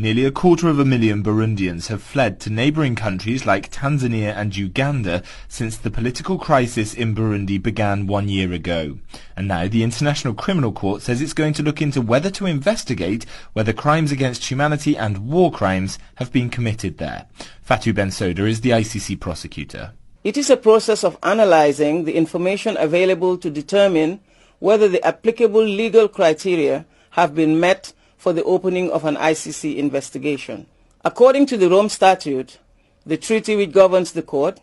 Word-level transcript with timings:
Nearly 0.00 0.24
a 0.24 0.30
quarter 0.30 0.68
of 0.68 0.78
a 0.78 0.84
million 0.84 1.24
Burundians 1.24 1.88
have 1.88 2.04
fled 2.04 2.38
to 2.42 2.50
neighbouring 2.50 2.94
countries 2.94 3.44
like 3.44 3.72
Tanzania 3.72 4.32
and 4.32 4.56
Uganda 4.56 5.24
since 5.48 5.76
the 5.76 5.90
political 5.90 6.38
crisis 6.38 6.94
in 6.94 7.16
Burundi 7.16 7.60
began 7.60 8.06
one 8.06 8.28
year 8.28 8.52
ago. 8.52 9.00
And 9.36 9.48
now 9.48 9.66
the 9.66 9.82
International 9.82 10.34
Criminal 10.34 10.70
Court 10.70 11.02
says 11.02 11.20
it's 11.20 11.32
going 11.32 11.52
to 11.54 11.64
look 11.64 11.82
into 11.82 12.00
whether 12.00 12.30
to 12.30 12.46
investigate 12.46 13.26
whether 13.54 13.72
crimes 13.72 14.12
against 14.12 14.44
humanity 14.44 14.96
and 14.96 15.28
war 15.28 15.50
crimes 15.50 15.98
have 16.14 16.30
been 16.30 16.48
committed 16.48 16.98
there. 16.98 17.26
Fatou 17.68 17.92
Bensouda 17.92 18.48
is 18.48 18.60
the 18.60 18.70
ICC 18.70 19.18
prosecutor. 19.18 19.94
It 20.22 20.36
is 20.36 20.48
a 20.48 20.56
process 20.56 21.02
of 21.02 21.18
analysing 21.24 22.04
the 22.04 22.14
information 22.14 22.76
available 22.76 23.36
to 23.38 23.50
determine 23.50 24.20
whether 24.60 24.86
the 24.86 25.04
applicable 25.04 25.64
legal 25.64 26.06
criteria 26.06 26.86
have 27.10 27.34
been 27.34 27.58
met 27.58 27.92
for 28.18 28.32
the 28.32 28.44
opening 28.44 28.90
of 28.90 29.04
an 29.04 29.16
ICC 29.16 29.76
investigation. 29.76 30.66
According 31.04 31.46
to 31.46 31.56
the 31.56 31.70
Rome 31.70 31.88
Statute, 31.88 32.58
the 33.06 33.16
treaty 33.16 33.56
which 33.56 33.72
governs 33.72 34.12
the 34.12 34.22
court, 34.22 34.60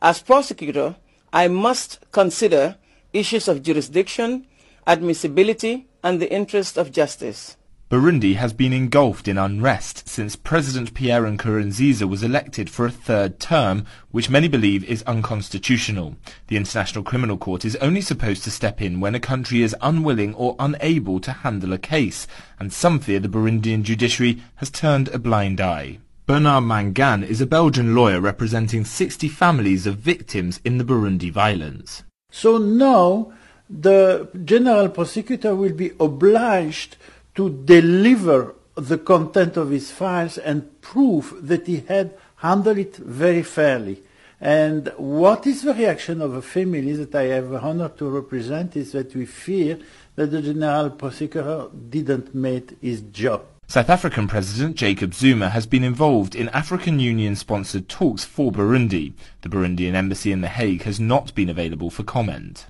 as 0.00 0.22
prosecutor, 0.22 0.96
I 1.32 1.48
must 1.48 1.98
consider 2.12 2.76
issues 3.12 3.48
of 3.48 3.62
jurisdiction, 3.62 4.46
admissibility, 4.86 5.86
and 6.02 6.20
the 6.20 6.32
interest 6.32 6.78
of 6.78 6.92
justice. 6.92 7.56
Burundi 7.92 8.36
has 8.36 8.54
been 8.54 8.72
engulfed 8.72 9.28
in 9.28 9.36
unrest 9.36 10.08
since 10.08 10.34
President 10.34 10.94
Pierre 10.94 11.24
Nkurunziza 11.24 12.08
was 12.08 12.22
elected 12.22 12.70
for 12.70 12.86
a 12.86 12.90
third 12.90 13.38
term, 13.38 13.84
which 14.10 14.30
many 14.30 14.48
believe 14.48 14.82
is 14.84 15.02
unconstitutional. 15.02 16.16
The 16.46 16.56
International 16.56 17.04
Criminal 17.04 17.36
Court 17.36 17.66
is 17.66 17.76
only 17.82 18.00
supposed 18.00 18.44
to 18.44 18.50
step 18.50 18.80
in 18.80 18.98
when 19.00 19.14
a 19.14 19.20
country 19.20 19.60
is 19.60 19.76
unwilling 19.82 20.32
or 20.36 20.56
unable 20.58 21.20
to 21.20 21.32
handle 21.32 21.74
a 21.74 21.78
case, 21.78 22.26
and 22.58 22.72
some 22.72 22.98
fear 22.98 23.20
the 23.20 23.28
Burundian 23.28 23.82
judiciary 23.82 24.42
has 24.54 24.70
turned 24.70 25.08
a 25.08 25.18
blind 25.18 25.60
eye. 25.60 25.98
Bernard 26.24 26.64
Maingain 26.64 27.22
is 27.22 27.42
a 27.42 27.46
Belgian 27.46 27.94
lawyer 27.94 28.22
representing 28.22 28.86
60 28.86 29.28
families 29.28 29.86
of 29.86 29.98
victims 29.98 30.62
in 30.64 30.78
the 30.78 30.84
Burundi 30.84 31.30
violence. 31.30 32.04
So 32.30 32.56
now 32.56 33.34
the 33.68 34.30
general 34.46 34.88
prosecutor 34.88 35.54
will 35.54 35.74
be 35.74 35.90
obliged 36.00 36.96
to 37.34 37.50
deliver 37.64 38.54
the 38.74 38.98
content 38.98 39.56
of 39.56 39.70
his 39.70 39.90
files 39.90 40.38
and 40.38 40.80
prove 40.80 41.34
that 41.46 41.66
he 41.66 41.80
had 41.88 42.14
handled 42.36 42.78
it 42.78 42.96
very 42.96 43.42
fairly. 43.42 44.02
And 44.40 44.92
what 44.96 45.46
is 45.46 45.62
the 45.62 45.74
reaction 45.74 46.20
of 46.20 46.34
a 46.34 46.42
family 46.42 46.92
that 46.94 47.14
I 47.14 47.24
have 47.24 47.50
the 47.50 47.60
honor 47.60 47.88
to 47.90 48.10
represent 48.10 48.76
is 48.76 48.92
that 48.92 49.14
we 49.14 49.24
fear 49.24 49.78
that 50.16 50.32
the 50.32 50.42
general 50.42 50.90
prosecutor 50.90 51.68
didn't 51.88 52.34
make 52.34 52.76
his 52.80 53.02
job. 53.02 53.44
South 53.68 53.88
African 53.88 54.26
President 54.26 54.76
Jacob 54.76 55.14
Zuma 55.14 55.50
has 55.50 55.66
been 55.66 55.84
involved 55.84 56.34
in 56.34 56.48
African 56.50 56.98
Union-sponsored 56.98 57.88
talks 57.88 58.24
for 58.24 58.50
Burundi. 58.50 59.12
The 59.42 59.48
Burundian 59.48 59.94
embassy 59.94 60.32
in 60.32 60.40
The 60.40 60.48
Hague 60.48 60.82
has 60.82 60.98
not 60.98 61.34
been 61.34 61.48
available 61.48 61.88
for 61.88 62.02
comment. 62.02 62.66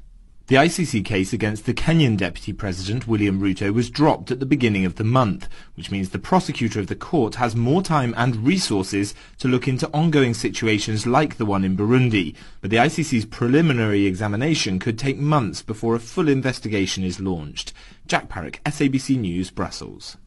The 0.52 0.58
ICC 0.58 1.02
case 1.06 1.32
against 1.32 1.64
the 1.64 1.72
Kenyan 1.72 2.18
Deputy 2.18 2.52
President 2.52 3.08
William 3.08 3.40
Ruto 3.40 3.72
was 3.72 3.88
dropped 3.88 4.30
at 4.30 4.38
the 4.38 4.44
beginning 4.44 4.84
of 4.84 4.96
the 4.96 5.02
month, 5.02 5.48
which 5.76 5.90
means 5.90 6.10
the 6.10 6.18
prosecutor 6.18 6.78
of 6.78 6.88
the 6.88 6.94
court 6.94 7.36
has 7.36 7.56
more 7.56 7.80
time 7.80 8.12
and 8.18 8.46
resources 8.46 9.14
to 9.38 9.48
look 9.48 9.66
into 9.66 9.88
ongoing 9.94 10.34
situations 10.34 11.06
like 11.06 11.38
the 11.38 11.46
one 11.46 11.64
in 11.64 11.74
Burundi, 11.74 12.36
but 12.60 12.68
the 12.68 12.76
ICC's 12.76 13.24
preliminary 13.24 14.04
examination 14.04 14.78
could 14.78 14.98
take 14.98 15.16
months 15.16 15.62
before 15.62 15.94
a 15.94 15.98
full 15.98 16.28
investigation 16.28 17.02
is 17.02 17.18
launched. 17.18 17.72
Jack 18.06 18.28
Parrock, 18.28 18.60
SABC 18.66 19.16
News, 19.16 19.50
Brussels. 19.50 20.18